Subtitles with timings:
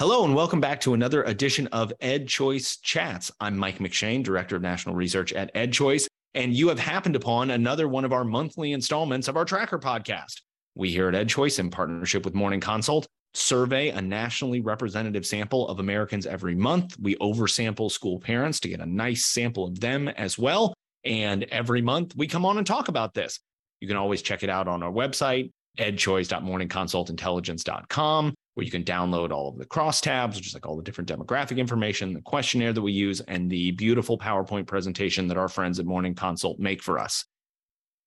[0.00, 3.30] Hello, and welcome back to another edition of Ed Choice Chats.
[3.38, 7.50] I'm Mike McShane, Director of National Research at Ed Choice, and you have happened upon
[7.50, 10.40] another one of our monthly installments of our Tracker podcast.
[10.74, 15.68] We here at Ed Choice, in partnership with Morning Consult, survey a nationally representative sample
[15.68, 16.96] of Americans every month.
[16.98, 20.72] We oversample school parents to get a nice sample of them as well.
[21.04, 23.38] And every month we come on and talk about this.
[23.80, 29.48] You can always check it out on our website, edchoice.morningconsultintelligence.com where you can download all
[29.48, 32.92] of the crosstabs, which is like all the different demographic information, the questionnaire that we
[32.92, 37.24] use, and the beautiful PowerPoint presentation that our friends at Morning Consult make for us.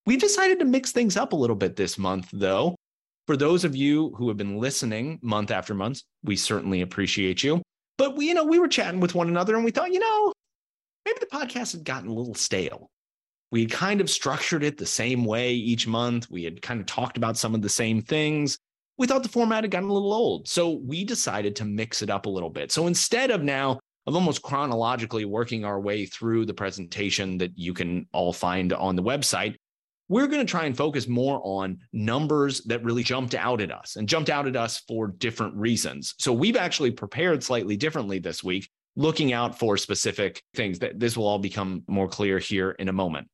[0.05, 2.75] We decided to mix things up a little bit this month, though.
[3.25, 7.63] For those of you who have been listening month after month, we certainly appreciate you.
[7.97, 10.33] But we, you know, we were chatting with one another and we thought, you know,
[11.03, 12.91] maybe the podcast had gotten a little stale.
[13.51, 16.29] We had kind of structured it the same way each month.
[16.29, 18.59] We had kind of talked about some of the same things
[18.97, 20.47] we thought the format had gotten a little old.
[20.47, 22.71] So we decided to mix it up a little bit.
[22.71, 27.73] So instead of now of almost chronologically working our way through the presentation that you
[27.73, 29.55] can all find on the website,
[30.09, 33.95] we're going to try and focus more on numbers that really jumped out at us
[33.95, 36.13] and jumped out at us for different reasons.
[36.19, 41.15] So we've actually prepared slightly differently this week, looking out for specific things that this
[41.15, 43.27] will all become more clear here in a moment.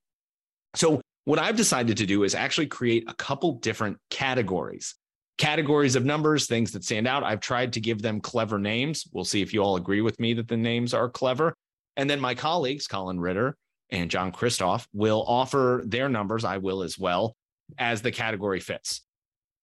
[0.75, 4.95] So what I've decided to do is actually create a couple different categories
[5.39, 7.23] categories of numbers, things that stand out.
[7.23, 9.07] I've tried to give them clever names.
[9.11, 11.55] We'll see if you all agree with me that the names are clever.
[11.97, 13.57] And then my colleagues, Colyn Ritter
[13.89, 16.43] and John Kristof, will offer their numbers.
[16.43, 17.35] I will as well
[17.77, 19.01] as the category fits.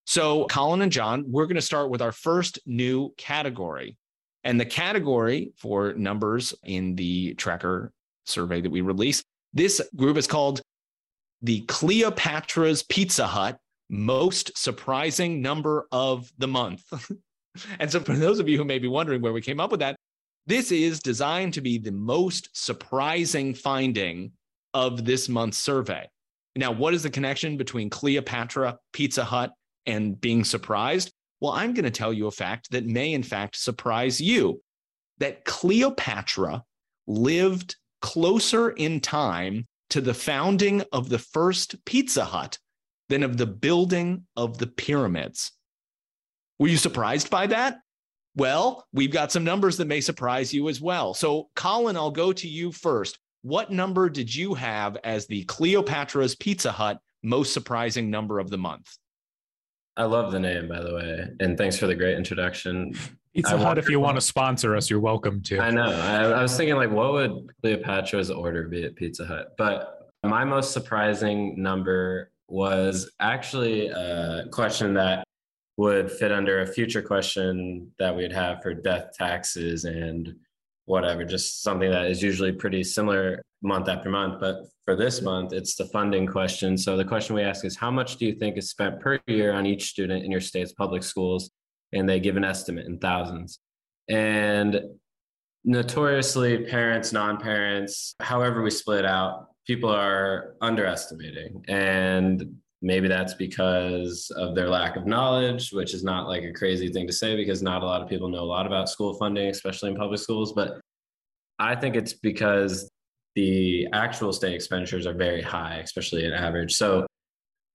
[0.06, 3.96] So, Colyn and John, we're going to start with our first new category.
[4.44, 7.92] And the category for numbers in the tracker
[8.24, 10.62] survey that we release, this group is called
[11.42, 13.58] the Cleopatra's Pizza Hut
[13.88, 16.82] most surprising number of the month.
[17.78, 19.80] and so, for those of you who may be wondering where we came up with
[19.80, 19.96] that,
[20.46, 24.32] this is designed to be the most surprising finding
[24.74, 26.08] of this month's survey.
[26.54, 29.52] Now, what is the connection between Cleopatra, Pizza Hut,
[29.86, 31.12] and being surprised?
[31.40, 34.62] Well, I'm going to tell you a fact that may, in fact, surprise you
[35.18, 36.62] that Cleopatra
[37.06, 42.58] lived closer in time to the founding of the first Pizza Hut
[43.08, 45.52] than of the building of the pyramids.
[46.58, 47.78] Were you surprised by that?
[48.34, 51.14] Well, we've got some numbers that may surprise you as well.
[51.14, 53.18] So, Colyn, I'll go to you first.
[53.42, 58.58] What number did you have as the Cleopatra's Pizza Hut most surprising number of the
[58.58, 58.88] month?
[59.96, 62.94] I love the name, by the way, and thanks for the great introduction.
[63.34, 65.60] Pizza Hut, if you want to sponsor us, you're welcome to.
[65.60, 65.90] I know.
[65.90, 69.54] I, I was thinking, like, what would Cleopatra's order be at Pizza Hut?
[69.58, 75.24] But my most surprising number was actually a question that
[75.76, 80.34] would fit under a future question that we'd have for death taxes and
[80.86, 84.40] whatever, just something that is usually pretty similar month after month.
[84.40, 86.78] But for this month, it's the funding question.
[86.78, 89.52] So the question we ask is how much do you think is spent per year
[89.52, 91.50] on each student in your state's public schools?
[91.92, 93.58] And they give an estimate in thousands.
[94.08, 94.80] And
[95.64, 101.64] notoriously, parents, non parents, however we split out, people are underestimating.
[101.68, 106.88] And maybe that's because of their lack of knowledge, which is not like a crazy
[106.88, 109.48] thing to say because not a lot of people know a lot about school funding,
[109.48, 110.52] especially in public schools.
[110.52, 110.80] But
[111.58, 112.88] I think it's because
[113.34, 116.74] the actual state expenditures are very high, especially at average.
[116.74, 117.06] So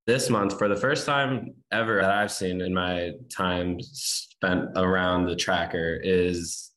[0.06, 5.26] this month, for the first time ever that I've seen in my time spent around
[5.26, 6.70] the tracker, is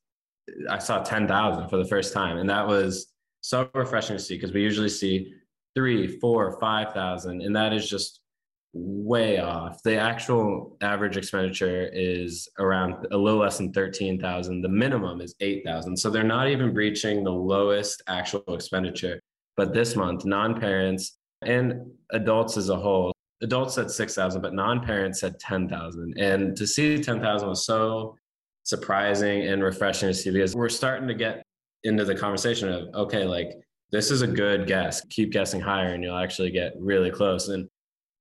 [0.69, 2.37] I saw 10,000 for the first time.
[2.37, 3.07] And that was
[3.45, 5.31] so refreshing to see because we usually see
[5.75, 8.21] three, four, five thousand, and that is just
[8.73, 9.83] way off.
[9.83, 14.61] The actual average expenditure is around a little less than 13,000.
[14.61, 15.95] The minimum is 8,000.
[15.95, 19.21] So they're not even breaching the lowest actual expenditure.
[19.55, 21.75] But this month, non parents and
[22.11, 23.13] adults as a whole,
[23.43, 26.15] adults said 6,000, but non parents said 10,000.
[26.17, 28.17] And to see 10,000 was so
[28.63, 31.44] surprising and refreshing to see because we're starting to get
[31.85, 33.51] into the conversation of okay like
[33.91, 35.05] this is a good guess.
[35.09, 37.49] Keep guessing higher and you'll actually get really close.
[37.49, 37.69] And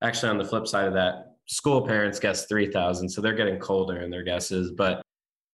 [0.03, 4.01] actually on the flip side of that school parents guess 3000 so they're getting colder
[4.01, 5.03] in their guesses but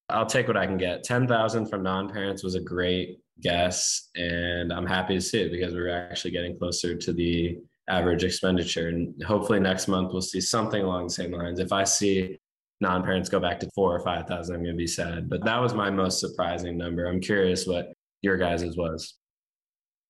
[0.09, 1.03] i'll take what i can get.
[1.03, 5.89] 10000 from non-parents was a great guess and i'm happy to see it because we're
[5.89, 7.57] actually getting closer to the
[7.89, 8.87] average expenditure.
[8.87, 11.59] And hopefully next month we'll see something along the same lines.
[11.59, 12.37] If i see
[12.79, 15.61] non-parents go back to four or five thousand i'm going to be sad but that
[15.61, 17.05] was my most surprising number.
[17.05, 19.15] I'm curious what your guys's was.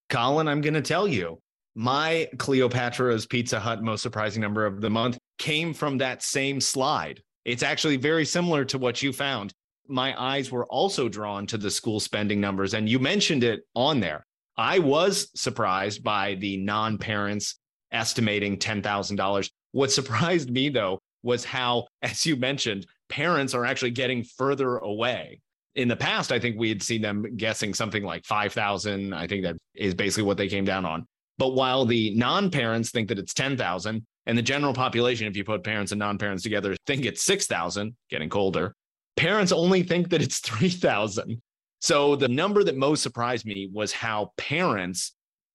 [0.08, 1.40] Colyn, I'm going to tell you,
[1.74, 7.22] my Cleopatra's Pizza Hut most surprising number of the month came from that same slide.
[7.44, 9.52] It's actually very similar to what you found.
[9.88, 12.72] my eyes were also drawn to the school spending numbers.
[12.72, 14.24] And you mentioned it on there.
[14.56, 17.58] I was surprised by the non parents
[17.90, 19.50] estimating $10,000.
[19.72, 25.40] What surprised me, though, was how, as you mentioned, parents are actually getting further away.
[25.74, 29.14] In the past, I think we had seen them guessing something like 5,000.
[29.14, 31.06] I think that is basically what they came down on.
[31.38, 35.44] But while the non parents think that it's 10,000, and the general population, if you
[35.44, 38.74] put parents and non parents together, think it's 6,000, getting colder,
[39.16, 41.40] parents only think that it's 3,000.
[41.80, 45.14] So the number that most surprised me was how parents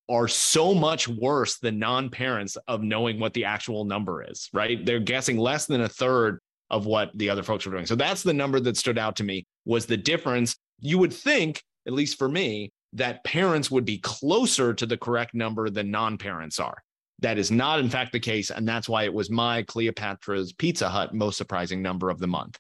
[0.09, 4.85] are so much worse than non-parents of knowing what the actual number is, right?
[4.85, 7.85] They're guessing less than a third of what the other folks were doing.
[7.85, 10.55] So that's the number that stood out to me was the difference.
[10.79, 15.33] You would think, at least for me, that parents would be closer to the correct
[15.33, 16.77] number than non-parents are.
[17.19, 18.51] That is not, in fact, the case.
[18.51, 22.57] And that's why it was my Cleopatra's Pizza Hut most surprising number of the month.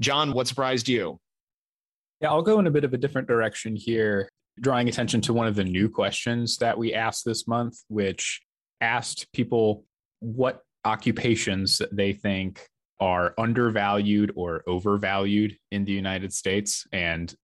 [0.00, 1.18] John, what surprised you?
[2.20, 4.28] Yeah, I'll go in a bit of a different direction here
[4.60, 8.40] drawing attention to one of the new questions that we asked this month, which
[8.80, 9.84] asked people
[10.20, 12.66] what occupations they think
[13.00, 16.86] are undervalued or overvalued in the United States.
[16.92, 17.34] And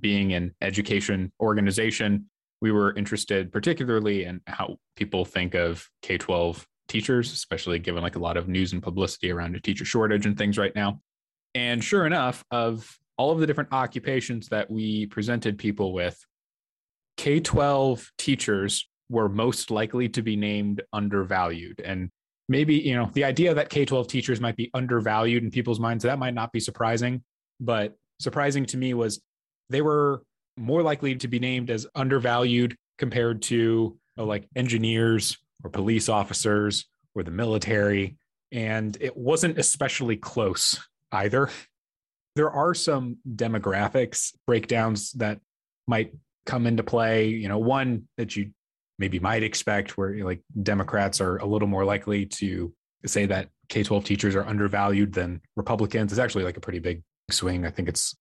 [0.00, 2.28] being an education organization,
[2.60, 8.16] we were interested particularly in how people think of K 12 teachers, especially given like
[8.16, 11.00] a lot of news and publicity around a teacher shortage and things right now.
[11.54, 16.22] And sure enough, of all of the different occupations that we presented people with,
[17.16, 21.80] K 12 teachers were most likely to be named undervalued.
[21.80, 22.10] And
[22.48, 26.04] maybe, you know, the idea that K 12 teachers might be undervalued in people's minds,
[26.04, 27.22] that might not be surprising.
[27.60, 29.20] But surprising to me was
[29.68, 30.22] they were
[30.56, 37.22] more likely to be named as undervalued compared to like engineers or police officers or
[37.22, 38.16] the military.
[38.52, 40.78] And it wasn't especially close
[41.12, 41.50] either.
[42.36, 45.40] There are some demographics breakdowns that
[45.86, 46.12] might
[46.44, 47.28] come into play.
[47.28, 48.50] You know, one that you
[48.98, 52.72] maybe might expect where like Democrats are a little more likely to
[53.04, 57.02] say that K 12 teachers are undervalued than Republicans is actually like a pretty big
[57.30, 57.66] swing.
[57.66, 58.16] I think it's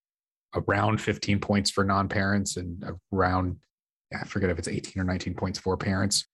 [0.55, 2.83] around 15 points for non parents and
[3.13, 3.57] around,
[4.13, 6.25] I forget if it's 18 or 19 points for parents.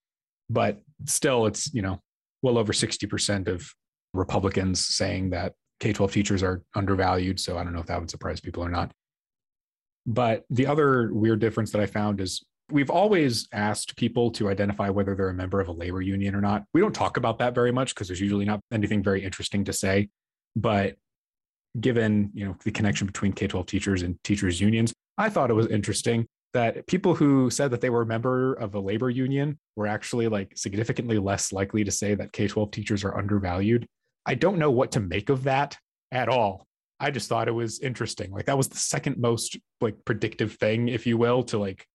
[0.50, 2.00] But still, it's, you know,
[2.42, 3.70] well over 60% of
[4.14, 7.40] Republicans saying that K 12 teachers are undervalued.
[7.40, 8.92] So I don't know if that would surprise people or not.
[10.06, 14.90] But the other weird difference that I found is we've always asked people to identify
[14.90, 16.64] whether they're a member of a labor union or not.
[16.74, 19.74] We don't talk about that very much because there's usually not anything very interesting to
[19.74, 20.10] say.
[20.56, 20.96] But
[21.80, 25.68] given you know the connection between K-12 teachers and teachers unions, I thought it was
[25.68, 29.88] interesting that people who said that they were a member of a labor union were
[29.88, 33.88] actually like significantly less likely to say that K-12 teachers are undervalued.
[34.26, 35.78] I don't know what to make of that
[36.12, 36.68] at all.
[37.00, 38.32] I just thought it was interesting.
[38.32, 41.86] Like that was the second most like predictive thing, if you will, to like,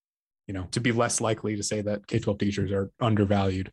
[0.46, 3.70] you know, to be less likely to say that K 12 teachers are undervalued.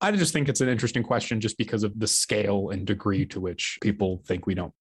[0.00, 3.40] I just think it's an interesting question just because of the scale and degree to
[3.40, 4.72] which people think we don't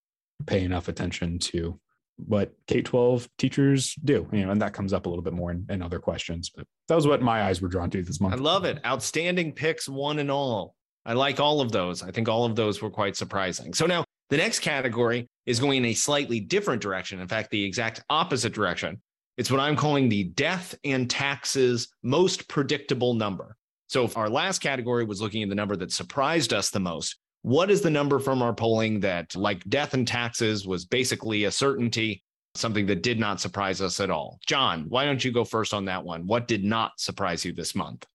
[0.46, 1.80] pay enough attention to
[2.16, 5.52] what K 12 teachers do, you know, and that comes up a little bit more
[5.52, 6.50] in, in other questions.
[6.54, 8.34] But that was what my eyes were drawn to this month.
[8.34, 8.80] I love it.
[8.86, 10.76] Outstanding picks, one and all.
[11.06, 12.04] I like all of those.
[12.04, 13.74] I think all of those were quite surprising.
[13.74, 17.20] So now the next category is going in a slightly different direction.
[17.20, 19.02] In fact, the exact opposite direction.
[19.40, 23.56] It's what I'm calling the death and taxes most predictable number.
[23.88, 27.16] So, if our last category was looking at the number that surprised us the most,
[27.44, 31.52] what is the number from our polling that, like death and taxes, was basically a
[31.52, 32.22] certainty,
[32.54, 34.40] something that did not surprise us at all?
[34.46, 36.28] John, why don't you go first on that one?
[36.28, 38.06] What did not surprise you this month?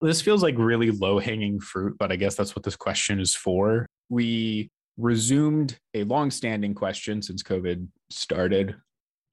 [0.00, 3.34] This feels like really low hanging fruit, but I guess that's what this question is
[3.36, 3.84] for.
[4.08, 8.74] We resumed a long-standing question since COVID started.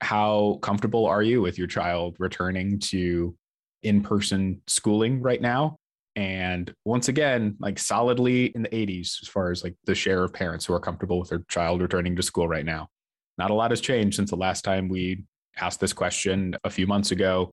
[0.02, 3.36] How comfortable are you with your child returning to
[3.84, 5.78] in-person schooling right now?
[6.16, 10.34] And once again, like solidly in the 80s as far as like the share of
[10.34, 12.90] parents who are comfortable with their child returning to school right now.
[13.38, 15.24] Not a lot has changed since the last time we
[15.58, 17.52] asked this question a few months ago.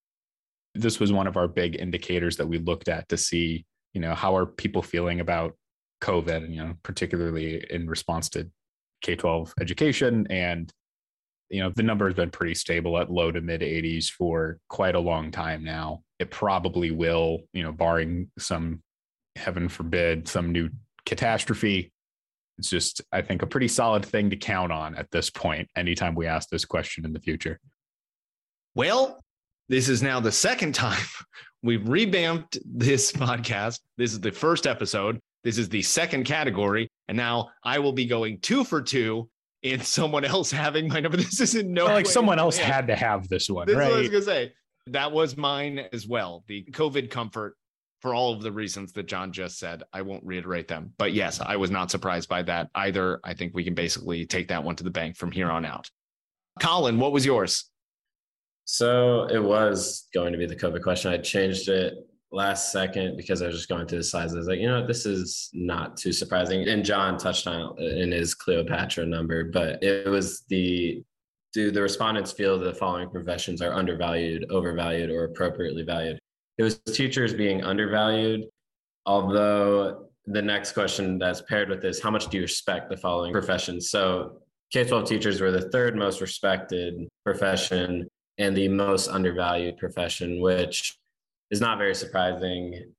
[0.74, 4.14] This was one of our big indicators that we looked at to see, you know,
[4.14, 5.54] how are people feeling about
[6.02, 8.48] COVID, and, you know, particularly in response to
[9.02, 10.26] K 12 education.
[10.30, 10.72] And,
[11.50, 14.94] you know, the number has been pretty stable at low to mid 80s for quite
[14.94, 16.02] a long time now.
[16.18, 18.82] It probably will, you know, barring some,
[19.36, 20.68] heaven forbid, some new
[21.06, 21.92] catastrophe.
[22.58, 26.14] It's just, I think, a pretty solid thing to count on at this point, anytime
[26.14, 27.60] we ask this question in the future.
[28.74, 29.22] Well,
[29.68, 31.02] this is now the second time
[31.62, 33.80] we've revamped this podcast.
[33.96, 35.20] This is the first episode.
[35.44, 36.90] This is the second category.
[37.06, 39.28] And now I will be going two for two
[39.62, 41.16] in someone else having my number.
[41.28, 43.92] This isn't no like way- someone else had to have this one, This is what
[43.92, 44.52] I was gonna say.
[44.88, 46.44] That was mine as well.
[46.46, 47.56] The COVID comfort
[48.00, 49.82] for all of the reasons that John just said.
[49.92, 50.92] I won't reiterate them.
[50.98, 53.20] But yes, I was not surprised by that either.
[53.24, 55.90] I think we can basically take that one to the bank from here on out.
[56.60, 57.64] Colyn, what was yours?
[58.64, 61.12] So it was going to be the COVID question.
[61.12, 61.94] I changed it
[62.30, 64.34] last second because I was just going through the slides.
[64.34, 66.68] I was like, you know, this is not too surprising.
[66.68, 71.02] And John touched on it in his Cleopatra number, but it was the
[71.54, 76.18] do the respondents feel the following professions are undervalued, overvalued, or appropriately valued?
[76.58, 78.44] It was teachers being undervalued,
[79.06, 83.32] although the next question that's paired with this, how much do you respect the following
[83.32, 83.90] professions?
[83.90, 88.06] So K 12 teachers were the third most respected profession
[88.36, 90.98] and the most undervalued profession, which
[91.50, 92.92] is not very surprising.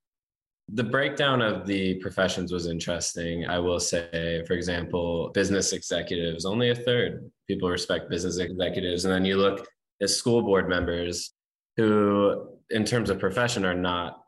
[0.74, 3.46] The breakdown of the professions was interesting.
[3.48, 9.06] I will say, for example, business executives, only a third people respect business executives.
[9.06, 9.68] And then you look
[10.02, 11.34] at school board members
[11.78, 14.22] who, in terms of profession, are not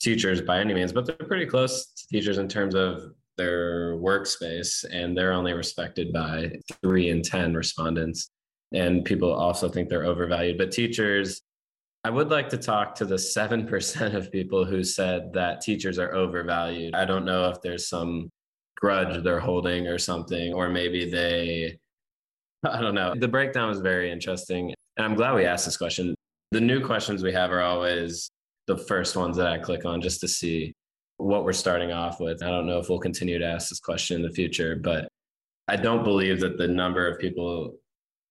[0.00, 4.84] teachers by any means, but they're pretty close to teachers in terms of their workspace.
[4.92, 8.30] And they're only respected by three in 10 respondents
[8.72, 10.58] and people also think they're overvalued.
[10.58, 11.42] But teachers,
[12.08, 16.14] I would like to talk to the 7% of people who said that teachers are
[16.14, 16.94] overvalued.
[16.94, 18.30] I don't know if there's some
[18.78, 21.78] grudge they're holding or something, or maybe they,
[22.64, 23.12] I don't know.
[23.14, 24.72] The breakdown was very interesting.
[24.96, 26.14] And I'm glad we asked this question.
[26.50, 28.30] The new questions we have are always
[28.68, 30.72] the first ones that I click on just to see
[31.18, 32.42] what we're starting off with.
[32.42, 35.08] I don't know if we'll continue to ask this question in the future, but
[35.68, 37.74] I don't believe that the number of people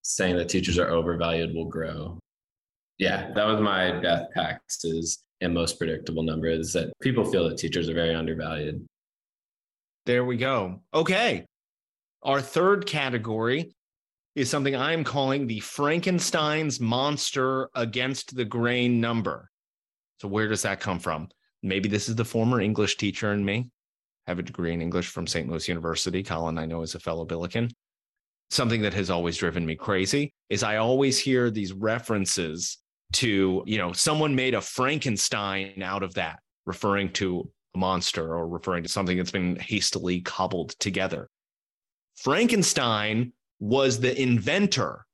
[0.01, 2.17] saying that teachers are overvalued will grow.
[2.97, 7.57] Yeah, that was my death taxes and most predictable number is that people feel that
[7.57, 8.85] teachers are very undervalued.
[10.05, 10.81] There we go.
[10.93, 11.45] Okay.
[12.23, 13.75] Our third category
[14.35, 19.49] is something I'm calling the Frankenstein's monster against the grain number.
[20.19, 21.29] So, where does that come from?
[21.61, 23.69] Maybe this is the former English teacher in me.
[24.25, 25.49] I have a degree in English from St.
[25.49, 26.23] Louis University.
[26.23, 27.69] Colyn, I know, is a fellow Billiken.
[28.49, 32.77] Something that has always driven me crazy is I always hear these references
[33.13, 38.47] to, you know, someone made a Frankenstein out of that, referring to a monster or
[38.47, 41.29] referring to something that's been hastily cobbled together.
[42.15, 45.05] Frankenstein was the inventor.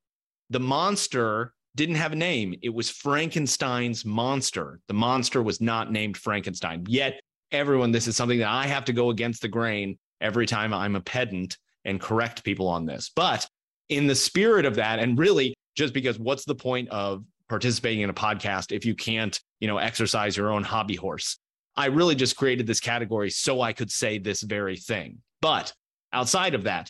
[0.50, 2.56] The monster didn't have a name.
[2.62, 4.80] It was Frankenstein's monster.
[4.88, 6.86] The monster was not named Frankenstein.
[6.88, 7.20] Yet,
[7.52, 10.96] everyone, this is something that I have to go against the grain every time I'm
[10.96, 13.12] a pedant and correct people on this.
[13.16, 13.48] But
[13.90, 17.24] in the spirit of that, and really just because what's the point of
[17.54, 21.38] participating in a podcast if you can't, you know, exercise your own hobby horse?
[21.76, 25.20] I really just created this category so I could say this very thing.
[25.40, 25.72] But
[26.12, 26.90] outside of that,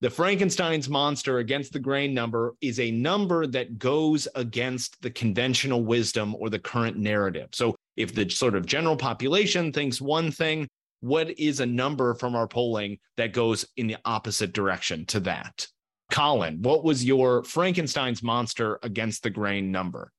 [0.00, 5.84] the Frankenstein's monster against the grain number is a number that goes against the conventional
[5.84, 7.50] wisdom or the current narrative.
[7.52, 10.68] So if the sort of general population thinks one thing,
[11.00, 15.66] what is a number from our polling that goes in the opposite direction to that?
[16.10, 20.12] Colyn, what was your Frankenstein's monster against the grain number?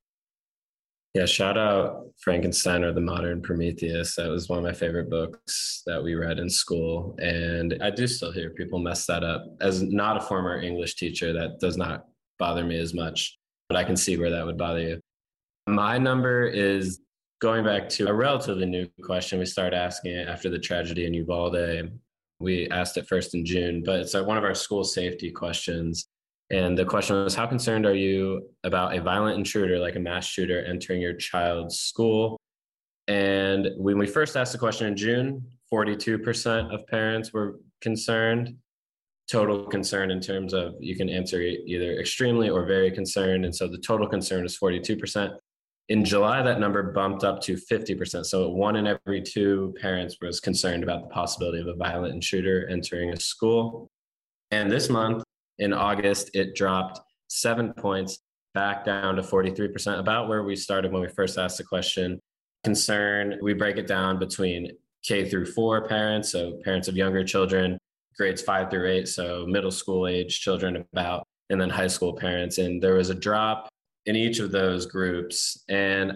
[1.16, 4.16] Yeah, shout out Frankenstein or the Modern Prometheus.
[4.16, 7.18] That was one of my favorite books that we read in school.
[7.20, 9.46] And I do still hear people mess that up.
[9.60, 12.06] As not a former English teacher, that does not
[12.38, 15.02] bother me as much, but I can see where that would bother you.
[15.68, 17.02] My number is
[17.42, 19.40] going back to a relatively new question.
[19.40, 21.92] We started asking it after the tragedy in Uvalde.
[22.40, 26.08] We asked it first in June, but it's one of our school safety questions.
[26.52, 30.26] And the question was How concerned are you about a violent intruder like a mass
[30.26, 32.38] shooter entering your child's school?
[33.08, 38.56] And when we first asked the question in June, 42% of parents were concerned.
[39.30, 43.46] Total concern in terms of you can answer either extremely or very concerned.
[43.46, 45.36] And so the total concern is 42%.
[45.90, 48.24] In July, that number bumped up to 50%.
[48.24, 52.68] So one in every two parents was concerned about the possibility of a violent intruder
[52.70, 53.90] entering a school.
[54.52, 55.24] And this month,
[55.58, 58.20] in August, it dropped seven points
[58.54, 62.20] back down to 43%, about where we started when we first asked the question.
[62.64, 64.72] Concern, we break it down between
[65.04, 67.80] K through four parents, so parents of younger children,
[68.16, 72.58] grades five through eight, so middle school age children about, and then high school parents.
[72.60, 73.70] And there was a drop
[74.06, 75.64] in each of those groups.
[75.70, 76.14] And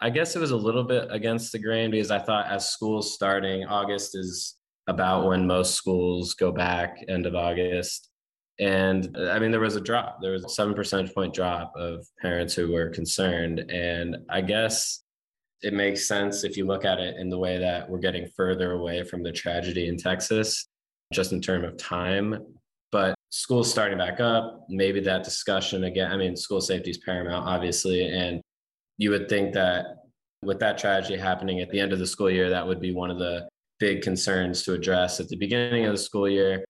[0.00, 3.14] I guess it was a little bit against the grain because I thought as schools
[3.14, 4.56] starting, August is
[4.88, 8.10] about when most schools go back, end of August.
[8.58, 10.18] And I mean, there was a drop.
[10.20, 13.60] There was a seven percentage point drop of parents who were concerned.
[13.70, 15.02] And I guess
[15.62, 18.72] it makes sense if you look at it in the way that we're getting further
[18.72, 20.68] away from the tragedy in Texas,
[21.12, 22.36] just in terms of time.
[23.34, 26.12] School's starting back up, maybe that discussion again.
[26.12, 28.06] I mean, school safety is paramount, obviously.
[28.06, 28.42] And
[28.98, 29.86] you would think that
[30.42, 33.10] with that tragedy happening at the end of the school year, that would be one
[33.10, 33.48] of the
[33.80, 36.62] big concerns to address at the beginning of the school year.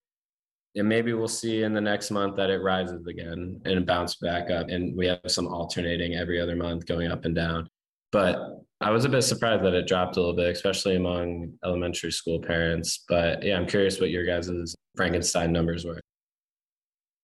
[0.77, 4.49] And maybe we'll see in the next month that it rises again and bounce back
[4.53, 4.69] up.
[4.69, 7.69] And we have some alternating every other month going up and down.
[8.13, 8.39] But
[8.81, 12.41] I was a bit surprised that it dropped a little bit, especially among elementary school
[12.41, 13.05] parents.
[13.09, 16.01] But yeah, I'm curious what your guys' Frankenstein numbers were.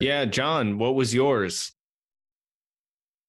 [0.01, 1.73] Yeah, John, what was yours?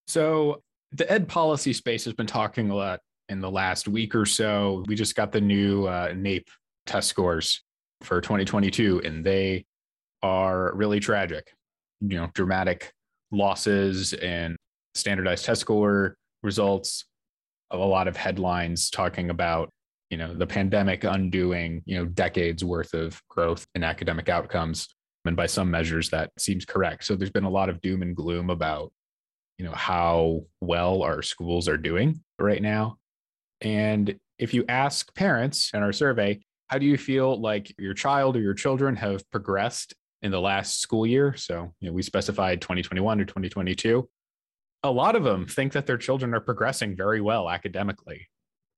[0.06, 0.62] So
[0.92, 4.84] the ed policy space has been talking a lot in the last week or so.
[4.86, 6.46] We just got the new uh, NAEP
[6.86, 7.62] test scores
[8.02, 9.64] for 2022, and they
[10.22, 11.52] are really tragic.
[12.00, 12.92] You know, dramatic
[13.32, 14.56] losses and
[14.94, 17.04] standardized test score results.
[17.72, 19.70] A lot of headlines talking about
[20.08, 24.88] you know the pandemic undoing you know decades worth of growth in academic outcomes
[25.24, 27.04] and by some measures that seems correct.
[27.04, 28.92] So there's been a lot of doom and gloom about
[29.58, 32.96] you know how well our schools are doing right now.
[33.60, 38.36] And if you ask parents in our survey how do you feel like your child
[38.36, 41.34] or your children have progressed in the last school year?
[41.36, 44.08] So you know we specified 2021 or 2022
[44.82, 48.28] a lot of them think that their children are progressing very well academically.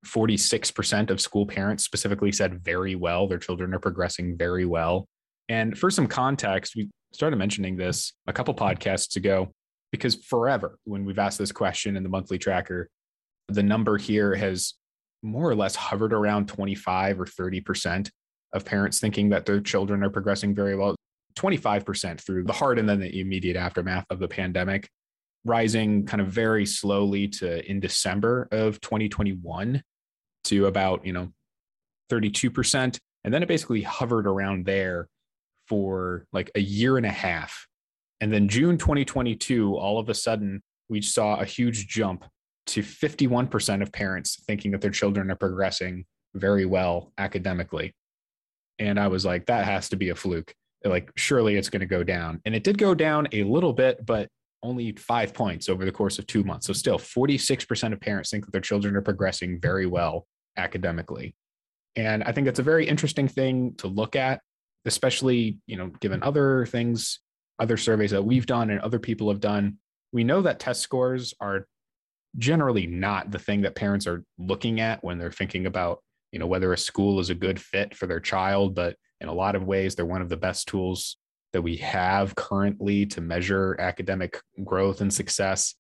[0.05, 3.29] 46% of school parents specifically said very well.
[3.29, 5.07] Their children are progressing very well
[5.53, 9.53] and for some context, we started mentioning this a couple podcasts ago
[9.91, 12.89] because forever, when we've asked this question in the monthly tracker,
[13.49, 14.73] the number here has
[15.23, 18.09] more or less hovered around 25 or 30%
[18.55, 20.97] of parents thinking that their children are progressing very well.
[21.37, 24.89] 25% through the hard and then the immediate aftermath of the pandemic,
[25.45, 29.83] rising kind of very slowly to in December of 2021
[30.45, 31.29] to about, you know,
[32.11, 32.99] 32%.
[33.25, 35.09] And then it basically hovered around there
[35.73, 37.67] for like a year and a half.
[38.21, 42.27] And then June 2022, all of a sudden, we saw a huge jump
[42.67, 47.95] to 51% of parents thinking that their children are progressing very well academically.
[48.79, 50.53] And I was like, that has to be a fluke.
[50.85, 52.43] Like, surely it's going to go down.
[52.45, 54.29] And it did go down a little bit, but
[54.63, 56.67] only five points over the course of two months.
[56.67, 60.27] So, still, 46% of parents think that their children are progressing very well
[60.59, 61.35] academically.
[61.97, 64.43] And I think that's a very interesting thing to look at
[64.85, 67.21] especially you know given other things
[67.59, 69.77] other surveys that we've done and other people have done
[70.13, 71.67] we know that test scores are
[72.39, 76.47] generally not the thing that parents are looking at when they're thinking about you know
[76.47, 79.65] whether a school is a good fit for their child but in a lot of
[79.65, 81.17] ways they're one of the best tools
[81.53, 85.75] that we have currently to measure academic growth and success.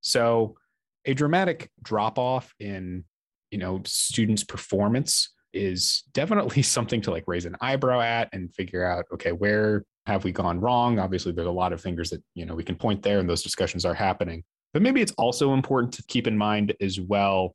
[0.00, 0.56] So
[1.04, 3.04] a dramatic drop off in
[3.50, 8.84] you know students performance is definitely something to like raise an eyebrow at and figure
[8.84, 10.98] out okay where have we gone wrong?
[10.98, 13.42] Obviously there's a lot of fingers that you know we can point there and those
[13.42, 14.42] discussions are happening.
[14.72, 17.54] But maybe it's also important to keep in mind as well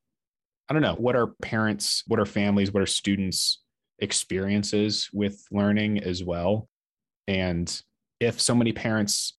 [0.68, 3.62] i don't know what are parents what are families what are students
[4.00, 6.68] experiences with learning as well.
[7.28, 7.82] And
[8.20, 9.38] if so many parents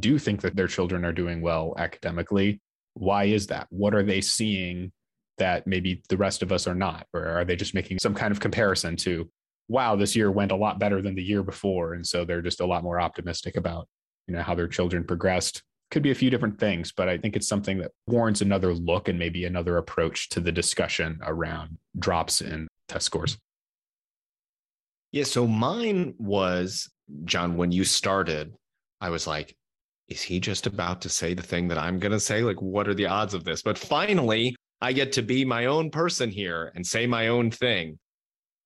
[0.00, 2.60] do think that their children are doing well academically
[2.96, 3.66] why is that?
[3.70, 4.90] What are they seeing
[5.38, 7.06] that maybe the rest of us are not?
[7.12, 9.30] Or are they just making some kind of comparison to,
[9.68, 11.94] wow, this year went a lot better than the year before.
[11.94, 13.88] And so they're just a lot more optimistic about,
[14.26, 15.62] you know, how their children progressed.
[15.92, 19.08] Could be a few different things, but I think it's something that warrants another look
[19.08, 23.38] and maybe another approach to the discussion around drops in test scores.
[25.12, 25.22] Yeah.
[25.24, 26.90] So mine was,
[27.24, 28.52] John, when you started,
[29.00, 29.54] I was like,
[30.08, 32.42] is he just about to say the thing that I'm going to say?
[32.42, 33.62] Like, what are the odds of this?
[33.62, 37.98] But finally, I get to be my own person here and say my own thing.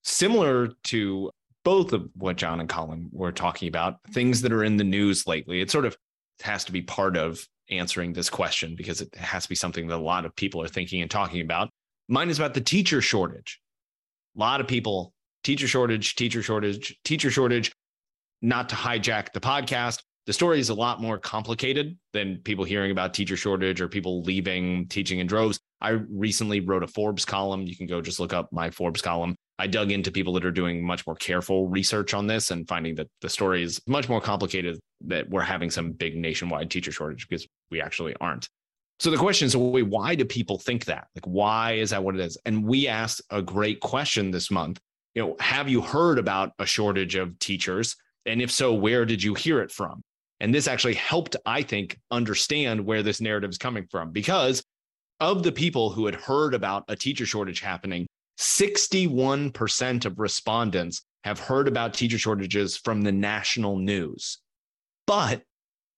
[0.02, 1.30] Similar to
[1.64, 5.26] both of what John and Colyn were talking about, things that are in the news
[5.26, 5.60] lately.
[5.60, 5.96] It sort of
[6.42, 9.96] has to be part of answering this question because it has to be something that
[9.96, 11.68] a lot of people are thinking and talking about.
[12.08, 13.60] Mine is about the teacher shortage.
[14.36, 15.12] A lot of people,
[15.44, 17.72] teacher shortage, teacher shortage, teacher shortage.
[18.42, 22.90] Not to hijack the podcast, the story is a lot more complicated than people hearing
[22.90, 25.60] about teacher shortage or people leaving teaching in droves.
[25.80, 27.66] I recently wrote a Forbes column.
[27.66, 29.34] You can go just look up my Forbes column.
[29.58, 32.94] I dug into people that are doing much more careful research on this and finding
[32.96, 37.28] that the story is much more complicated that we're having some big nationwide teacher shortage
[37.28, 38.48] because we actually aren't.
[38.98, 41.08] So the question is, wait, why do people think that?
[41.14, 42.36] Like, why is that what it is?
[42.44, 44.78] And we asked a great question this month.
[45.14, 47.96] You know, have you heard about a shortage of teachers?
[48.26, 50.02] And if so, where did you hear it from?
[50.40, 54.62] And this actually helped, I think, understand where this narrative is coming from because
[55.20, 58.06] of the people who had heard about a teacher shortage happening,
[58.38, 64.38] 61% of respondents have heard about teacher shortages from the national news.
[65.06, 65.42] but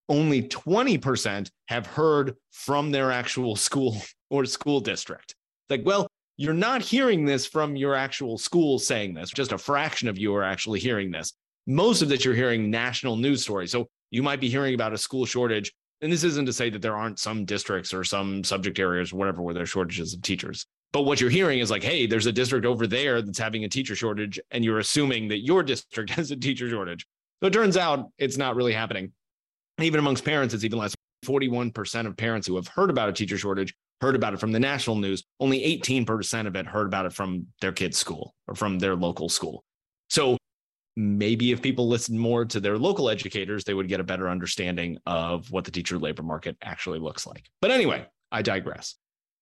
[0.09, 3.97] only 20% have heard from their actual school
[4.31, 5.35] or school district.
[5.71, 6.07] Like, well,
[6.37, 9.31] you're not hearing this from your actual school saying this.
[9.31, 11.33] Just a fraction of you are actually hearing this.
[11.67, 13.71] Most of this you're hearing national news stories.
[13.71, 15.73] So you might be hearing about a school shortage.
[16.03, 19.17] And this isn't to say that there aren't some districts or some subject areas or
[19.17, 20.67] whatever where there's shortages of teachers.
[20.93, 23.69] But what you're hearing is like, hey, there's a district over there that's having a
[23.69, 27.07] teacher shortage, and you're assuming that your district has a teacher shortage.
[27.41, 29.13] So it turns out it's not really happening.
[29.81, 30.95] Even amongst parents, it's even less.
[31.25, 34.59] 41% of parents who have heard about a teacher shortage heard about it from the
[34.59, 35.23] national news.
[35.39, 39.29] Only 18% of it heard about it from their kid's school or from their local
[39.29, 39.63] school.
[40.11, 40.37] So
[40.97, 44.99] maybe if people listen more to their local educators, they would get a better understanding
[45.07, 47.45] of what the teacher labor market actually looks like.
[47.61, 48.97] But anyway, I digress.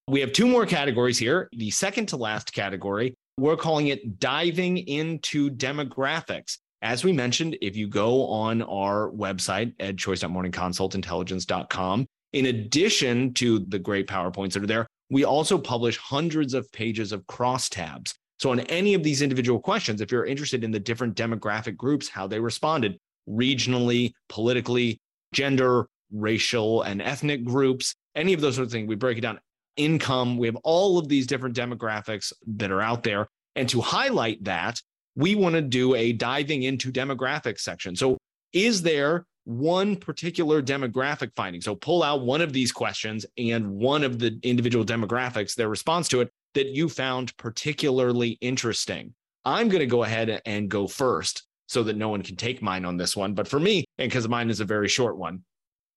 [0.08, 1.48] We have two more categories here.
[1.52, 6.58] The second to last category, we're calling it diving into demographics.
[6.82, 14.06] As we mentioned, if you go on our website, edchoice.morningconsultintelligence.com, in addition to the great
[14.06, 18.14] PowerPoints that are there, we also publish hundreds of pages of crosstabs.
[18.40, 22.08] So, on any of these individual questions, if you're interested in the different demographic groups,
[22.08, 22.98] how they responded
[23.28, 24.98] regionally, politically,
[25.34, 29.38] gender, racial, and ethnic groups, any of those sort of things, we break it down.
[29.76, 33.28] Income, we have all of these different demographics that are out there.
[33.56, 34.80] And to highlight that,
[35.16, 37.94] we want to do a diving into demographics section.
[37.94, 38.16] So,
[38.54, 41.60] is there one particular demographic finding?
[41.60, 46.08] So, pull out one of these questions and one of the individual demographics, their response
[46.08, 49.14] to it that you found particularly interesting.
[49.44, 52.84] I'm going to go ahead and go first so that no one can take mine
[52.84, 53.34] on this one.
[53.34, 55.44] But for me, and because mine is a very short one,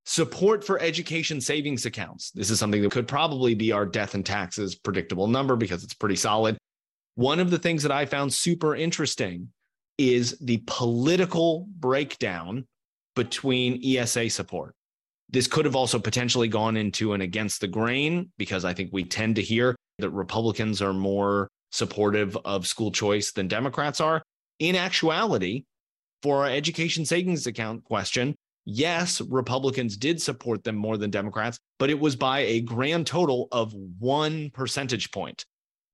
[0.05, 2.31] support for education savings accounts.
[2.31, 5.93] This is something that could probably be our death and taxes predictable number because it's
[5.93, 6.57] pretty solid.
[7.15, 9.49] One of the things that I found super interesting
[9.97, 12.65] is the political breakdown
[13.15, 14.75] between ESA support.
[15.29, 19.03] This could have also potentially gone into an against the grain because I think we
[19.03, 24.21] tend to hear that Republicans are more supportive of school choice than Democrats are.
[24.59, 25.65] In actuality,
[26.21, 31.89] for our education savings account question, yes, Republicans did support them more than Democrats, but
[31.89, 35.45] it was by a grand total of one percentage point.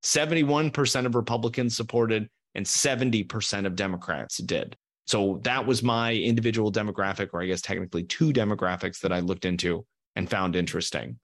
[0.03, 4.75] 71% of Republicans supported and 70% of Democrats did.
[5.07, 9.45] So that was my individual demographic, or I guess technically two demographics that I looked
[9.45, 9.85] into
[10.15, 11.19] and found interesting.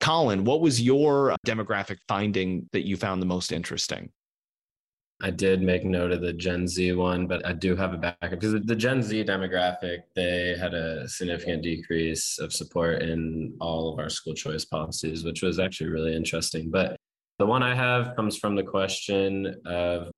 [0.00, 4.10] Colyn, what was your demographic finding that you found the most interesting?
[5.22, 8.30] I did make note of the Gen Z one, but I do have a backup
[8.30, 13.98] because the Gen Z demographic, they had a significant decrease of support in all of
[13.98, 16.70] our school choice policies, which was actually really interesting.
[16.70, 16.96] But
[17.38, 20.10] the one I have comes from the question of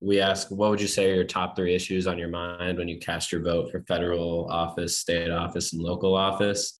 [0.00, 2.88] we ask, what would you say are your top three issues on your mind when
[2.88, 6.78] you cast your vote for federal office, state office, and local office?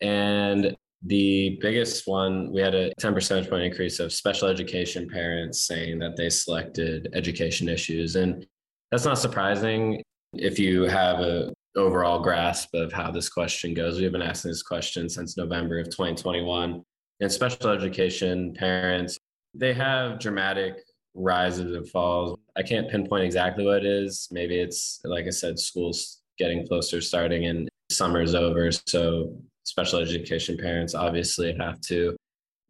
[0.00, 5.62] And the biggest one, we had a 10 percentage point increase of special education parents
[5.62, 8.16] saying that they selected education issues.
[8.16, 8.46] And
[8.90, 10.02] that's not surprising
[10.34, 14.00] if you have a overall grasp of how this question goes.
[14.00, 16.82] We've been asking this question since November of 2021.
[17.20, 19.18] And special education parents
[19.58, 20.74] they have dramatic
[21.14, 22.38] rises and falls.
[22.56, 24.28] I can't pinpoint exactly what it is.
[24.30, 28.70] Maybe it's, like I said, school's getting closer starting and summer's over.
[28.70, 29.34] So
[29.66, 32.16] special education parents obviously have to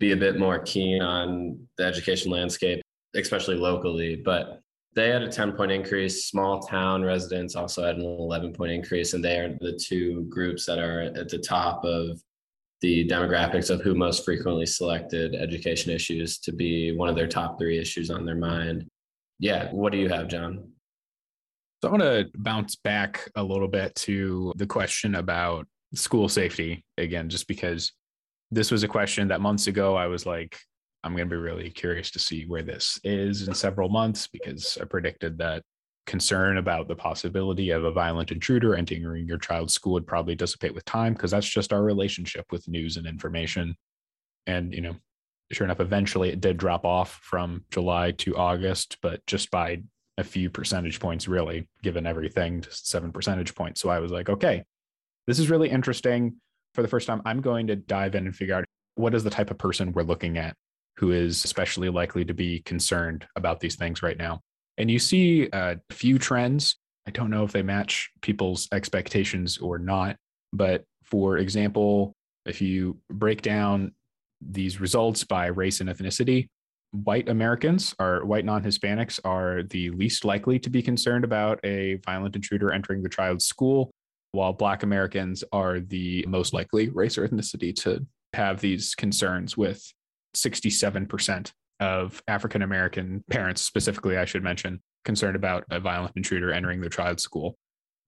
[0.00, 2.82] be a bit more keen on the education landscape,
[3.14, 4.16] especially locally.
[4.16, 4.60] But
[4.94, 6.26] they had a 10 point increase.
[6.26, 9.12] Small town residents also had an 11 point increase.
[9.12, 12.20] And they are the two groups that are at the top of
[12.80, 17.58] the demographics of who most frequently selected education issues to be one of their top
[17.58, 18.86] three issues on their mind.
[19.38, 19.70] Yeah.
[19.70, 20.72] What do you have, John?
[21.82, 26.84] So I want to bounce back a little bit to the question about school safety
[26.98, 27.92] again, just because
[28.50, 30.58] this was a question that months ago I was like,
[31.02, 34.76] I'm going to be really curious to see where this is in several months because
[34.80, 35.62] I predicted that
[36.06, 40.74] concern about the possibility of a violent intruder entering your child's school would probably dissipate
[40.74, 43.74] with time because that's just our relationship with news and information.
[44.46, 44.96] And, you know,
[45.52, 49.82] sure enough, eventually it did drop off from July to August, but just by
[50.18, 53.80] a few percentage points, really, given everything, just seven percentage points.
[53.80, 54.64] So I was like, okay,
[55.26, 56.36] this is really interesting.
[56.74, 58.64] For the first time, I'm going to dive in and figure out
[58.96, 60.54] what is the type of person we're looking at
[60.96, 64.40] who is especially likely to be concerned about these things right now.
[64.78, 66.76] And you see a few trends.
[67.06, 70.16] I don't know if they match people's expectations or not.
[70.52, 72.14] But for example,
[72.46, 73.92] if you break down
[74.40, 76.48] these results by race and ethnicity,
[76.92, 81.96] white Americans or white non Hispanics are the least likely to be concerned about a
[82.06, 83.90] violent intruder entering the child's school,
[84.36, 89.82] while Black Americans are the most likely race or ethnicity to have these concerns, with
[90.36, 96.82] 67% of African American parents, specifically, I should mention, concerned about a violent intruder entering
[96.82, 97.56] their child's school.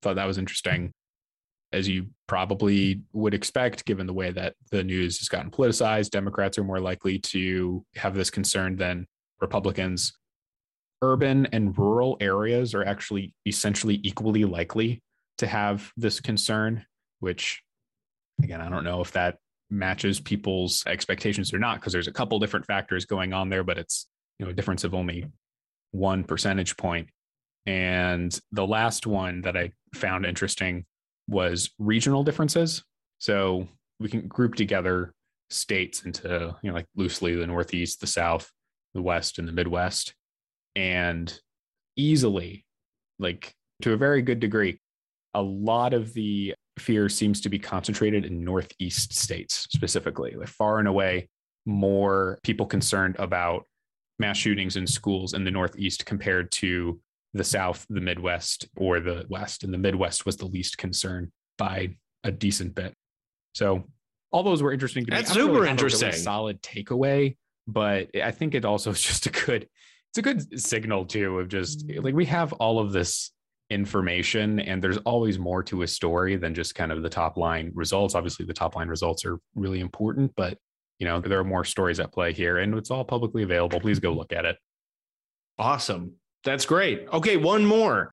[0.03, 0.93] Thought that was interesting,
[1.73, 6.11] as you probably would expect, given the way that the news has gotten politicized.
[6.11, 9.07] Democrats are more likely to have this concern than
[9.41, 10.13] Republicans.
[11.01, 15.03] Urban and rural areas are actually essentially equally likely
[15.39, 16.85] to have this concern,
[17.21, 17.63] which,
[18.43, 19.39] again, I don't know if that
[19.71, 23.79] matches people's expectations or not because there's a couple different factors going on there but
[23.79, 24.07] it's
[24.39, 25.27] you know a difference of only
[25.91, 27.09] one percentage point.
[27.67, 30.85] and the last one that i found interesting
[31.29, 32.83] was regional differences
[33.19, 33.69] so
[34.01, 35.13] we can group together
[35.51, 38.51] states into you know like loosely the northeast the south
[38.95, 40.15] the west and the midwest
[40.77, 41.41] and
[41.97, 42.65] easily
[43.19, 44.79] like to a very good degree
[45.39, 50.81] a lot of the fear seems to be concentrated in Northeast states specifically, like far
[50.81, 51.29] and away
[51.65, 53.65] more people concerned about
[54.19, 57.01] mass shootings in schools in the Northeast compared to
[57.35, 59.63] the South, the Midwest, or the West.
[59.63, 62.95] And the Midwest was the least concerned by a decent bit.
[63.55, 63.85] So
[64.33, 65.17] all those were interesting to me.
[65.17, 66.09] That's super really interesting.
[66.09, 69.69] Really solid takeaway, but I think it also is just a good,
[70.11, 72.03] it's a good signal too of just mm.
[72.03, 73.31] like we have all of this
[73.71, 77.71] information and there's always more to a story than just kind of the top line
[77.75, 78.15] results.
[78.15, 80.59] Obviously the top line results are really important but
[80.99, 83.81] you know there are more stories at play here and it's all publicly available.
[83.81, 84.57] Please go look at it.
[85.59, 86.15] Awesome.
[86.45, 87.07] That's great.
[87.13, 88.13] Okay one more.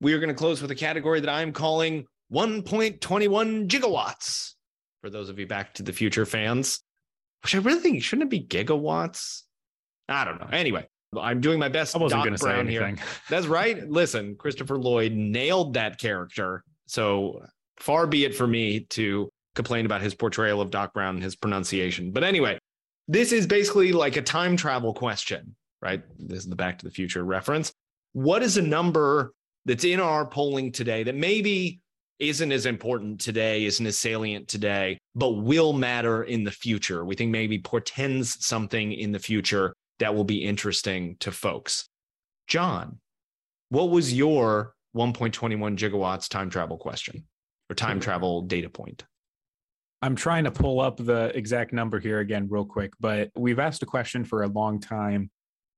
[0.00, 4.52] We are going to close with a category that i'm calling 1.21 gigawatts.
[5.00, 6.80] For those of you back to the future fans
[7.42, 9.42] which i really think shouldn't it be gigawatts?
[10.08, 10.48] I don't know.
[10.52, 10.86] Anyway
[11.18, 11.94] I'm doing my best.
[11.94, 12.96] I wasn't going to say anything.
[12.96, 13.06] Here.
[13.30, 13.88] That's right.
[13.88, 16.62] Listen, Christopher Lloyd nailed that character.
[16.86, 17.44] So
[17.78, 21.36] far be it for me to complain about his portrayal of Doc Brown and his
[21.36, 22.10] pronunciation.
[22.10, 22.58] But anyway,
[23.08, 26.02] this is basically like a time travel question, right?
[26.18, 27.72] This is the Back to the Future reference.
[28.12, 29.32] What is a number
[29.64, 31.80] that's in our polling today that maybe
[32.18, 37.04] isn't as important today, isn't as salient today, but will matter in the future?
[37.04, 41.88] We think maybe portends something in the future that will be interesting to folks.
[42.46, 42.98] John,
[43.68, 47.26] what was your 1.21 gigawatts time travel question
[47.70, 49.04] or time travel data point?
[50.02, 53.82] I'm trying to pull up the exact number here again, real quick, but we've asked
[53.82, 55.30] a question for a long time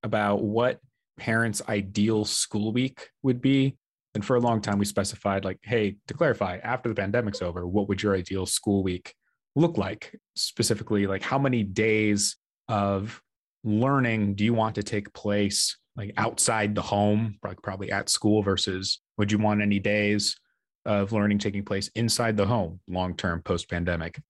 [0.03, 0.81] about what
[1.17, 3.77] parents' ideal school week would be.
[4.15, 7.67] And for a long time, we specified, like, hey, to clarify, after the pandemic's over,
[7.69, 9.15] what would your ideal school week
[9.55, 10.19] look like?
[10.35, 12.37] Specifically, like, how many days
[12.69, 13.23] of
[13.67, 18.43] learning do you want to take place like outside the home, like probably at school,
[18.43, 20.37] versus would you want any days
[20.85, 24.21] of learning taking place inside the home long term post pandemic?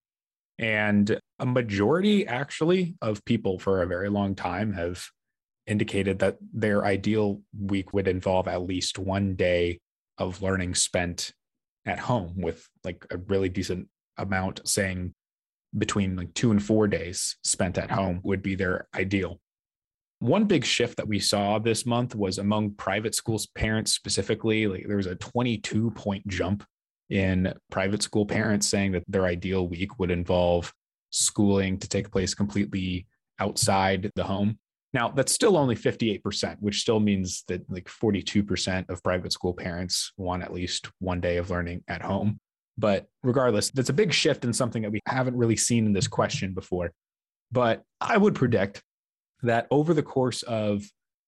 [0.59, 5.05] And a majority, actually, of people for a very long time have
[5.67, 9.81] indicated that their ideal week would involve at least one day
[10.17, 11.33] of learning spent
[11.85, 15.13] at home, with like a really decent amount saying
[15.79, 19.41] between like two and four days spent at home would be their ideal.
[20.21, 24.67] One big shift that we saw this month was among private schools parents specifically.
[24.67, 26.65] Like there was a 22 point jump
[27.11, 30.73] in private school parents saying that their ideal week would involve
[31.11, 33.07] schooling to take place completely
[33.39, 34.59] outside the home.
[34.93, 40.13] Now, that's still only 58%, which still means that like 42% of private school parents
[40.17, 42.41] want at least one day of learning at home.
[42.79, 46.09] But regardless, that's a big shift in something that we haven't really seen in this
[46.09, 46.93] question before.
[47.51, 48.83] But I would predict
[49.43, 50.85] that over the course of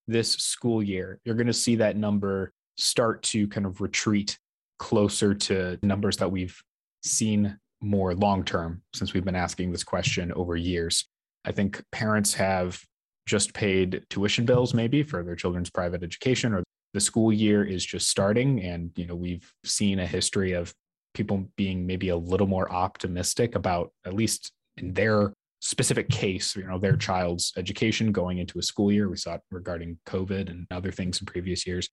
[0.06, 4.38] this school year, you're going to see that number start to kind of retreat
[4.78, 6.61] closer to numbers that we've
[7.02, 11.06] seen more long term since we've been asking this question over years.
[11.44, 12.80] I think parents have
[13.26, 16.62] just paid tuition bills maybe for their children's private education or
[16.94, 20.72] the school year is just starting and you know we've seen a history of
[21.18, 26.64] people being maybe a little more optimistic about at least in their specific case, you
[26.64, 29.11] know, their child's education going into a school year.
[29.11, 31.88] We saw it regarding COVID and other things in previous years.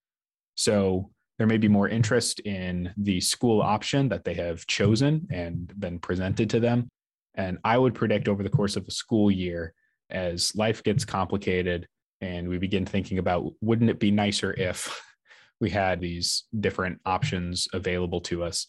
[0.54, 1.10] So
[1.40, 5.98] there may be more interest in the school option that they have chosen and been
[5.98, 6.88] presented to them.
[7.34, 9.74] And I would predict over the course of a school year,
[10.12, 11.88] as life gets complicated
[12.22, 15.02] and we begin thinking about wouldn't it be nicer if
[15.60, 18.68] we had these different options available to us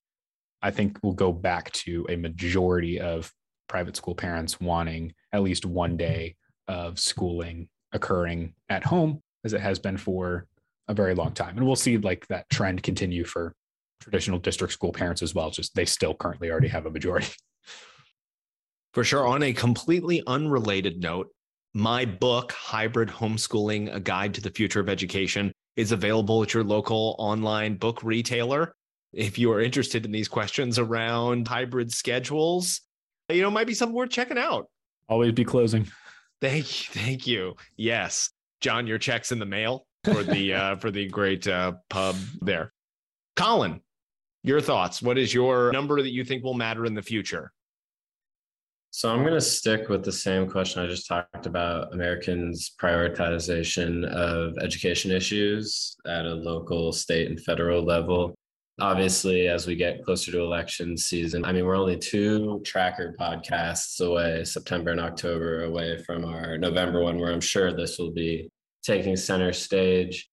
[0.63, 3.33] I think we'll go back to a majority of
[3.69, 5.99] private school parents wanting at least one mm-hmm.
[5.99, 6.37] day
[6.69, 10.47] of schooling occurring at home as it has been for
[10.89, 11.57] a very long time.
[11.57, 13.55] And we'll see like that trend continue for
[14.01, 15.51] traditional district school parents as well.
[15.51, 17.33] Just they still currently already have a majority.
[18.93, 19.27] For sure.
[19.27, 21.29] On a completely unrelated note,
[21.75, 26.65] my book, Hybrid Homeschooling A Guide to the Future of Education, is available at your
[26.65, 28.75] local online book retailer.
[29.17, 32.83] If you are interested in these questions around hybrid schedules,
[33.31, 34.69] you know, might be something worth checking out.
[35.09, 35.87] Always be closing.
[36.43, 37.01] Thank you.
[37.01, 37.55] Thank you.
[37.79, 38.31] Yes.
[38.61, 42.75] John, your check's in the mail for the uh, for the great uh, pub there.
[43.37, 43.81] Colyn,
[44.43, 45.01] your thoughts.
[45.01, 47.53] What is your number that you think will matter in the future?
[48.91, 54.07] So I'm going to stick with the same question I just talked about Americans' prioritization
[54.07, 58.35] of education issues at a local, state, and federal level.
[58.79, 64.05] Obviously, as we get closer to election season, I mean, we're only two tracker podcasts
[64.05, 68.51] away, September and October away from our November one, where I'm sure this will be
[68.85, 70.29] taking center stage.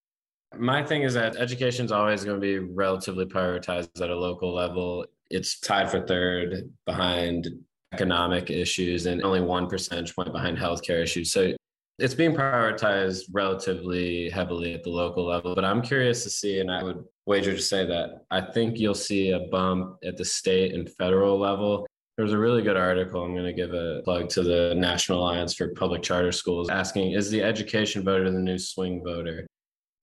[0.58, 4.54] My thing is that education is always going to be relatively prioritized at a local
[4.54, 5.06] level.
[5.30, 7.48] It's tied for third behind
[7.94, 11.32] economic issues and only one percentage point behind healthcare issues.
[11.32, 11.54] So
[12.00, 15.54] it's being prioritized relatively heavily at the local level.
[15.56, 18.96] But I'm curious to see, and I would wager to say that I think you'll
[18.96, 21.86] see a bump at the state and federal level.
[22.18, 23.24] There's a really good article.
[23.24, 27.14] I'm going to give a plug to the National Alliance for Public Charter Schools asking
[27.14, 29.48] Is the education voter the new swing voter?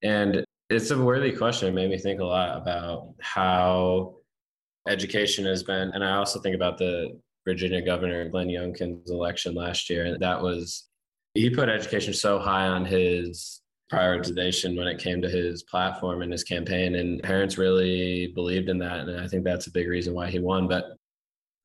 [0.03, 1.69] And it's a worthy question.
[1.69, 4.17] It made me think a lot about how
[4.89, 5.91] education has been.
[5.93, 10.05] And I also think about the Virginia Governor Glenn Youngkin's election last year.
[10.07, 10.90] And that was,
[11.41, 16.31] he put education so high on his prioritization when it came to his platform and
[16.31, 16.97] his campaign.
[16.97, 19.01] And parents really believed in that.
[19.01, 20.69] And I think that's a big reason why he won.
[20.69, 20.97] But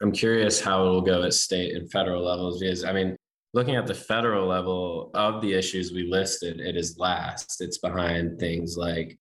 [0.02, 3.16] I'm curious how it will go at state and federal levels because, I mean,
[3.54, 7.62] looking at the federal level of the issues we listed, it is last.
[7.62, 9.18] It's behind things like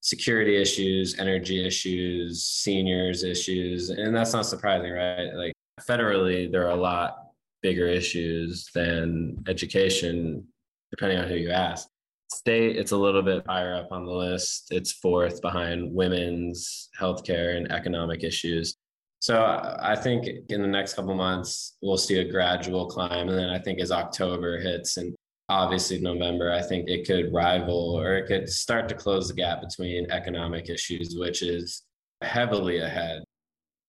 [0.00, 3.90] security issues, energy issues, seniors issues.
[3.90, 5.32] And that's not surprising, right?
[5.34, 7.25] Like federally, there are a lot
[7.66, 10.46] bigger issues than education,
[10.92, 11.88] depending on who you ask.
[12.32, 14.68] State, it's a little bit higher up on the list.
[14.70, 18.76] It's fourth behind women's healthcare and economic issues.
[19.18, 19.34] So
[19.82, 23.28] I think in the next couple months, we'll see a gradual climb.
[23.28, 25.12] And then I think as October hits and
[25.48, 29.60] obviously November, I think it could rival or it could start to close the gap
[29.60, 31.82] between economic issues, which is
[32.22, 33.24] heavily ahead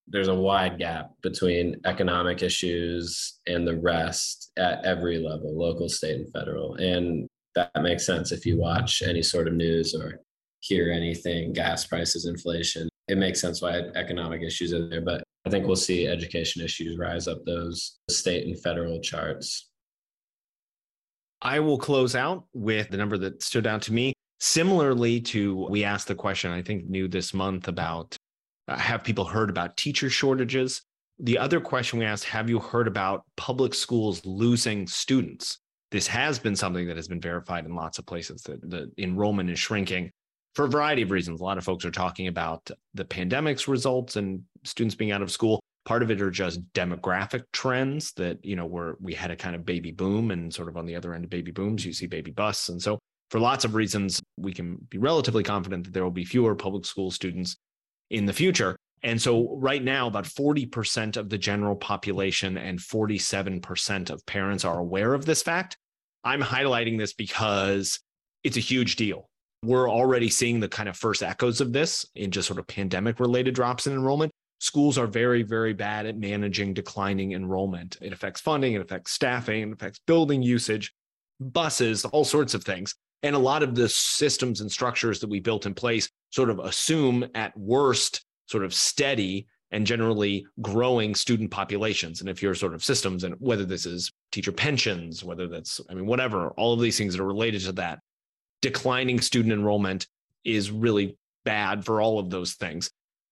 [0.07, 6.15] there's a wide gap between economic issues and the rest at every level local state
[6.15, 6.75] and federal.
[6.75, 10.21] And that makes sense if you watch any sort of news or
[10.61, 15.01] hear anything gas prices inflation it makes sense why economic issues are there.
[15.01, 19.69] But i think we'll see education issues rise up those state and federal charts.
[21.41, 24.13] I will close out with the number that stood out to me.
[24.39, 28.15] Similarly to we asked the question i think new this month about
[28.67, 30.81] uh, have people heard about teacher shortages?
[31.19, 35.59] The other question we asked Have you heard about public schools losing students?
[35.89, 39.49] This has been something that has been verified in lots of places that the enrollment
[39.49, 40.11] is shrinking
[40.53, 41.39] for a variety of reasons.
[41.39, 45.31] A lot of folks are talking about the pandemic's results and students being out of
[45.31, 45.61] school.
[45.85, 49.55] Part of it are just demographic trends that, you know, where we had a kind
[49.55, 52.07] of baby boom and sort of on the other end of baby booms, you see
[52.07, 52.67] baby busts.
[52.67, 52.99] And so
[53.29, 56.85] for lots of reasons, we can be relatively confident that there will be fewer public
[56.85, 57.55] school students
[58.09, 58.75] in the future.
[59.03, 64.79] And so, right now, about 40% of the general population and 47% of parents are
[64.79, 65.77] aware of this fact.
[66.23, 67.99] I'm highlighting this because
[68.43, 69.29] it's a huge deal.
[69.63, 73.19] We're already seeing the kind of first echoes of this in just sort of pandemic
[73.19, 74.31] related drops in enrollment.
[74.59, 77.97] Schools are very, very bad at managing declining enrollment.
[78.01, 80.93] It affects funding, it affects staffing, it affects building usage,
[81.39, 82.95] buses, all sorts of things.
[83.23, 86.59] And a lot of the systems and structures that we built in place sort of
[86.59, 92.21] assume at worst sort of steady and generally growing student populations.
[92.21, 95.93] And if you're sort of systems and whether this is teacher pensions, whether that's, I
[95.93, 97.99] mean, whatever, all of these things that are related to that,
[98.61, 100.07] declining student enrollment
[100.45, 102.89] is really bad for all of those things.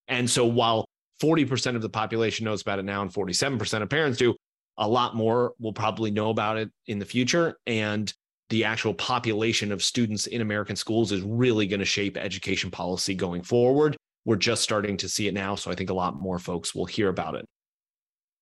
[0.08, 0.86] And so while
[1.22, 4.36] 40% of the population knows about it now and 47% of parents do,
[4.78, 7.58] a lot more will probably know about it in the future.
[7.66, 8.14] And
[8.50, 13.16] the actual population of students in American schools is really going to shape education policy
[13.16, 13.98] going forward.
[14.26, 15.56] We're just starting to see it now.
[15.56, 17.46] So I think a lot more folks will hear about it.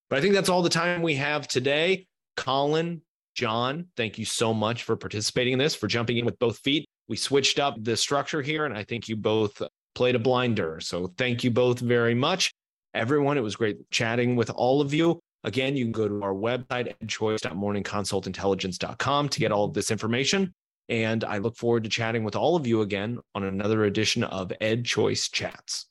[0.10, 2.06] But I think that's all the time we have today.
[2.36, 3.01] Colyn,
[3.36, 6.86] John, thank you so much for participating in this, for jumping in with both feet.
[7.08, 9.62] We switched up the structure here, and I think you both
[9.95, 10.80] played a blinder.
[10.82, 12.54] So thank you both very much.
[12.93, 15.20] Everyone, it was great chatting with all of you.
[15.43, 20.53] Again, you can go to our website, edchoice.morningconsultintelligence.com to get all of this information.
[20.89, 24.51] And I look forward to chatting with all of you again on another edition of
[24.61, 25.87] EdChoice Chats.